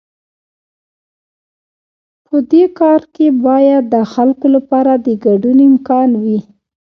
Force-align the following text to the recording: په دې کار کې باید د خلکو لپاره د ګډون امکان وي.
په 2.25 2.35
دې 2.51 2.63
کار 2.79 3.01
کې 3.13 3.27
باید 3.45 3.83
د 3.93 3.95
خلکو 4.13 4.45
لپاره 4.55 4.91
د 5.05 5.07
ګډون 5.25 5.57
امکان 5.69 6.09
وي. 6.23 6.39